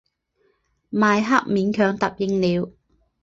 [0.89, 2.71] 迈克勉强答应了。